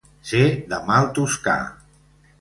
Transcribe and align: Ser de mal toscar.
Ser 0.29 0.45
de 0.71 0.79
mal 0.89 1.11
toscar. 1.19 1.59